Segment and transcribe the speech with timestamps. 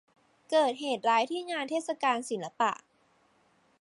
[0.49, 2.71] เกิดเหตุร้ายที่งานเทศกาลศิลปะ